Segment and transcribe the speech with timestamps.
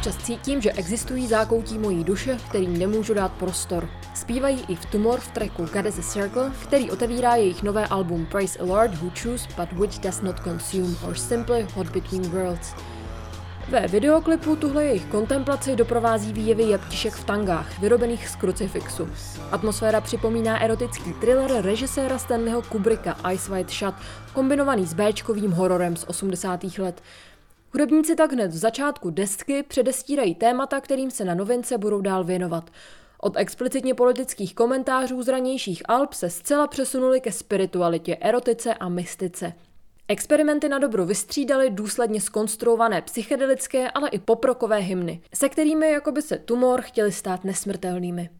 [0.00, 3.88] Občas cítím, že existují zákoutí mojí duše, kterým nemůžu dát prostor.
[4.14, 8.26] Zpívají i v Tumor v tracku God is a Circle, který otevírá jejich nové album
[8.26, 12.74] Praise a Lord Who Choose But Which Does Not Consume or Simply Hot Between Worlds.
[13.68, 19.08] Ve videoklipu tuhle jejich kontemplaci doprovází výjevy jeptišek v tangách, vyrobených z krucifixu.
[19.50, 23.94] Atmosféra připomíná erotický thriller režiséra Stanleyho Kubricka Ice White Shut,
[24.32, 26.64] kombinovaný s Bčkovým hororem z 80.
[26.78, 27.02] let.
[27.72, 32.70] Hudebníci tak hned v začátku desky předestírají témata, kterým se na novince budou dál věnovat.
[33.20, 39.52] Od explicitně politických komentářů z ranějších Alp se zcela přesunuli ke spiritualitě, erotice a mystice.
[40.08, 46.38] Experimenty na dobro vystřídaly důsledně skonstruované psychedelické, ale i poprokové hymny, se kterými jakoby se
[46.38, 48.30] tumor chtěli stát nesmrtelnými.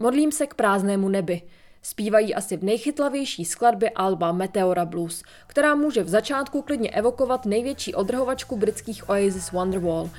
[0.00, 1.42] Modlím se k prázdnému nebi.
[1.86, 7.94] Zpívají asi v nejchytlavější skladbě Alba Meteora Blues, která může v začátku klidně evokovat největší
[7.94, 10.10] odrhovačku britských Oasis Wonderwall.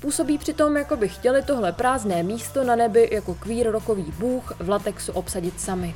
[0.00, 4.68] Působí přitom, jako by chtěli tohle prázdné místo na nebi jako queer rokový bůh v
[4.68, 5.94] latexu obsadit sami.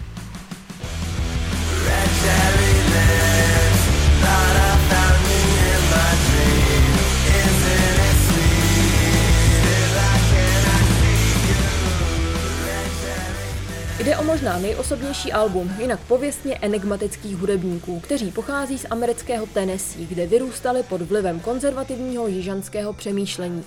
[14.45, 21.03] Možná nejosobnější album, jinak pověstně enigmatických hudebníků, kteří pochází z amerického Tennessee, kde vyrůstali pod
[21.03, 23.65] vlivem konzervativního jižanského přemýšlení.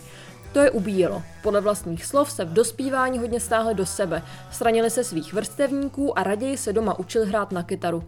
[0.53, 1.23] To je ubíjelo.
[1.43, 6.23] Podle vlastních slov se v dospívání hodně stáhli do sebe, stranili se svých vrstevníků a
[6.23, 8.03] raději se doma učili hrát na kytaru.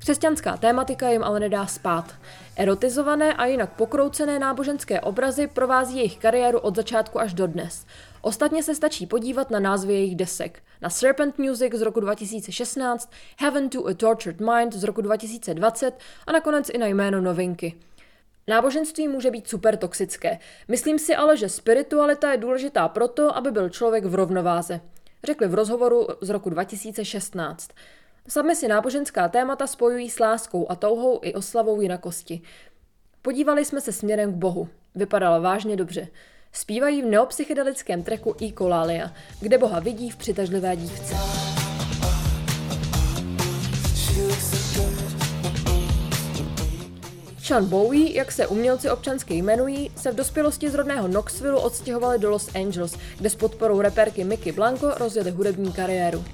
[0.00, 2.14] Křesťanská tématika jim ale nedá spát.
[2.56, 7.86] Erotizované a jinak pokroucené náboženské obrazy provází jejich kariéru od začátku až do dnes.
[8.20, 10.62] Ostatně se stačí podívat na názvy jejich desek.
[10.80, 16.32] Na Serpent Music z roku 2016, Heaven to a Tortured Mind z roku 2020 a
[16.32, 17.74] nakonec i na jméno novinky.
[18.48, 20.38] Náboženství může být super toxické.
[20.68, 24.80] Myslím si ale, že spiritualita je důležitá proto, aby byl člověk v rovnováze.
[25.24, 27.70] Řekli v rozhovoru z roku 2016.
[28.28, 32.40] Sami si náboženská témata spojují s láskou a touhou i oslavou jinakosti.
[33.22, 34.68] Podívali jsme se směrem k Bohu.
[34.94, 36.08] Vypadala vážně dobře.
[36.52, 41.14] Zpívají v neopsychedelickém treku Ecolalia, kde Boha vidí v přitažlivé dívce.
[47.42, 52.30] Sean Bowie, jak se umělci občansky jmenují, se v dospělosti z rodného Knoxville odstěhovali do
[52.30, 56.24] Los Angeles, kde s podporou reperky Mickey Blanco rozjeli hudební kariéru.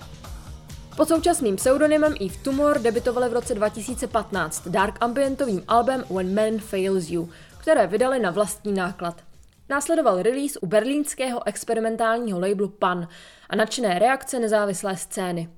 [0.96, 7.10] Pod současným pseudonymem Eve Tumor debitovali v roce 2015 dark ambientovým albem When Man Fails
[7.10, 9.22] You, které vydali na vlastní náklad.
[9.68, 13.08] Následoval release u berlínského experimentálního labelu Pan
[13.50, 15.48] a nadšené reakce nezávislé scény.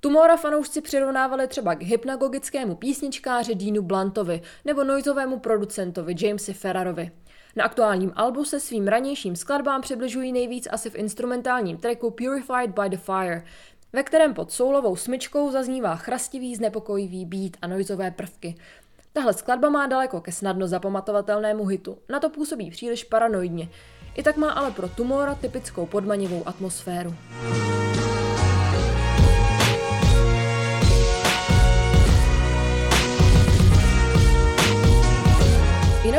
[0.00, 7.10] Tumora fanoušci přirovnávali třeba k hypnagogickému písničkáři Dínu Blantovi nebo noizovému producentovi Jamesi Ferrarovi.
[7.56, 12.88] Na aktuálním albu se svým ranějším skladbám přibližují nejvíc asi v instrumentálním tracku Purified by
[12.88, 13.44] the Fire,
[13.94, 18.54] ve kterém pod soulovou smyčkou zaznívá chrastivý, znepokojivý beat a noizové prvky.
[19.12, 23.68] Tahle skladba má daleko ke snadno zapamatovatelnému hitu, na to působí příliš paranoidně.
[24.14, 27.14] I tak má ale pro Tumora typickou podmanivou atmosféru.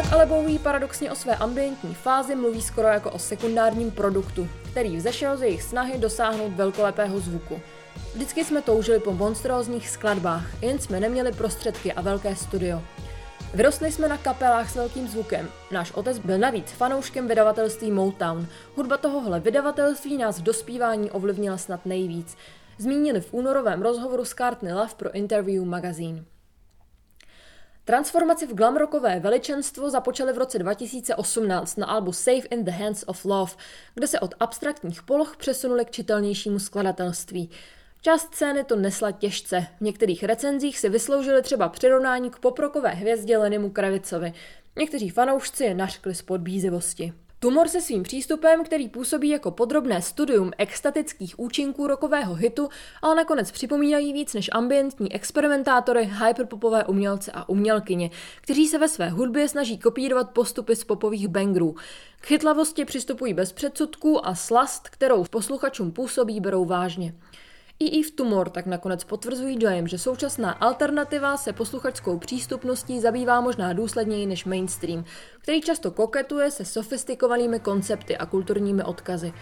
[0.06, 4.98] Jinak ale Bowie paradoxně o své ambientní fázi mluví skoro jako o sekundárním produktu, který
[4.98, 7.62] vzešel z jejich snahy dosáhnout velkolepého zvuku.
[8.14, 12.82] Vždycky jsme toužili po monstrózních skladbách, jen jsme neměli prostředky a velké studio.
[13.54, 15.50] Vyrostli jsme na kapelách s velkým zvukem.
[15.72, 18.48] Náš otec byl navíc fanouškem vydavatelství Motown.
[18.76, 22.38] Hudba tohohle vydavatelství nás v dospívání ovlivnila snad nejvíc.
[22.78, 26.35] Zmínili v únorovém rozhovoru s Courtney Love pro Interview Magazine.
[27.86, 33.26] Transformaci v glamrockové veličenstvo započaly v roce 2018 na albu Safe in the Hands of
[33.26, 33.52] Love,
[33.94, 37.50] kde se od abstraktních poloh přesunuli k čitelnějšímu skladatelství.
[38.02, 39.68] Část scény to nesla těžce.
[39.78, 44.34] V některých recenzích si vysloužili třeba přirovnání k poprokové hvězdě Lenimu Kravicovi.
[44.76, 47.14] Někteří fanoušci je nařkli z podbízivosti.
[47.46, 52.70] Tumor se svým přístupem, který působí jako podrobné studium extatických účinků rokového hitu,
[53.02, 58.10] ale nakonec připomínají víc než ambientní experimentátory, hyperpopové umělce a umělkyně,
[58.42, 61.76] kteří se ve své hudbě snaží kopírovat postupy z popových bangrů.
[62.20, 67.14] K chytlavosti přistupují bez předsudků a slast, kterou posluchačům působí, berou vážně.
[67.80, 73.74] I v Tumor tak nakonec potvrzují dojem, že současná alternativa se posluchačskou přístupností zabývá možná
[73.74, 75.06] důsledněji než mainstream,
[75.42, 79.34] který často koketuje se sofistikovanými koncepty a kulturními odkazy.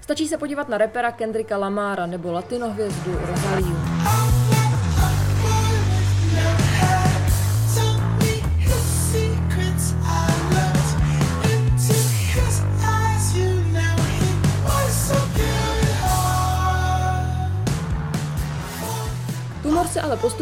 [0.00, 3.76] Stačí se podívat na repera Kendricka Lamara nebo latinohvězdu Rosaliu.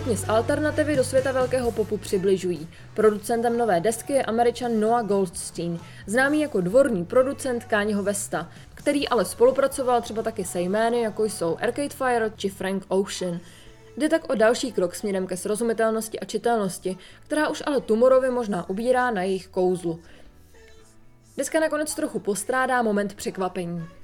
[0.08, 2.68] Postupně z alternativy do světa velkého popu přibližují.
[2.94, 9.24] Producentem nové desky je američan Noah Goldstein, známý jako dvorní producent Káněho Vesta, který ale
[9.24, 13.40] spolupracoval třeba taky se jmény, jako jsou Arcade Fire či Frank Ocean.
[13.96, 16.96] Jde tak o další krok směrem ke srozumitelnosti a čitelnosti,
[17.26, 20.00] která už ale Tumorovi možná ubírá na jejich kouzlu.
[21.36, 23.97] Deska nakonec trochu postrádá moment překvapení.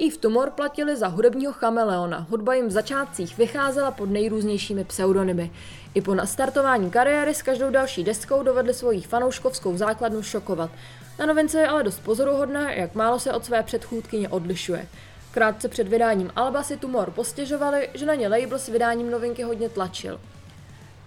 [0.00, 5.50] I v Tumor platili za hudebního chameleona, hudba jim v začátcích vycházela pod nejrůznějšími pseudonymy.
[5.94, 10.70] I po nastartování kariéry s každou další deskou dovedli svoji fanouškovskou základnu šokovat.
[11.18, 14.88] Na novince je ale dost pozoruhodné, jak málo se od své předchůdkyně odlišuje.
[15.30, 19.68] Krátce před vydáním Alba si Tumor postěžovali, že na ně label s vydáním novinky hodně
[19.68, 20.20] tlačil.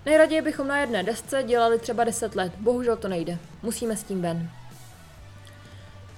[0.06, 3.38] Nejraději bychom na jedné desce dělali třeba 10 let, bohužel to nejde.
[3.64, 4.50] Musíme s tím ven.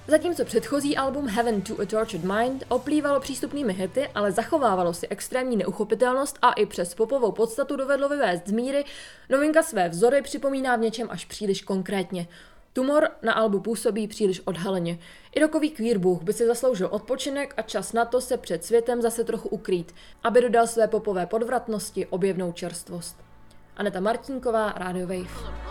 [0.08, 5.56] Zatímco předchozí album Heaven to a Tortured Mind oplývalo přístupnými hity, ale zachovávalo si extrémní
[5.56, 8.84] neuchopitelnost a i přes popovou podstatu dovedlo vyvést z míry,
[9.30, 12.28] novinka své vzory připomíná v něčem až příliš konkrétně.
[12.72, 14.98] Tumor na albu působí příliš odhaleně.
[15.34, 19.24] I rokový queerbůh by si zasloužil odpočinek a čas na to se před světem zase
[19.24, 19.94] trochu ukrýt,
[20.24, 23.16] aby dodal své popové podvratnosti objevnou čerstvost.
[23.76, 25.65] Aneta Martínková, Radio Wave.